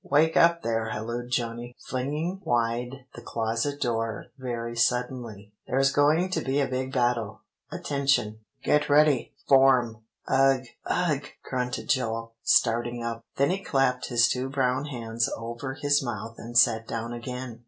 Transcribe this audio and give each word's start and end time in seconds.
"'Wake 0.03 0.35
up 0.35 0.63
there!' 0.63 0.89
hallooed 0.89 1.29
Johnny, 1.29 1.75
flinging 1.87 2.41
wide 2.43 3.05
the 3.13 3.21
closet 3.21 3.79
door 3.79 4.25
very 4.39 4.75
suddenly. 4.75 5.51
'There's 5.67 5.91
going 5.91 6.27
to 6.31 6.41
be 6.41 6.59
a 6.59 6.67
big 6.67 6.91
battle. 6.91 7.41
Attention 7.71 8.39
Get 8.63 8.89
ready 8.89 9.31
Form!'" 9.47 9.97
"Ugh 10.27 10.65
ugh!" 10.87 11.25
grunted 11.43 11.87
Joel, 11.87 12.33
starting 12.41 13.03
up. 13.03 13.23
Then 13.35 13.51
he 13.51 13.59
clapped 13.63 14.07
his 14.07 14.27
two 14.27 14.49
brown 14.49 14.85
hands 14.85 15.29
over 15.37 15.75
his 15.75 16.01
mouth 16.03 16.33
and 16.39 16.57
sat 16.57 16.87
down 16.87 17.13
again. 17.13 17.59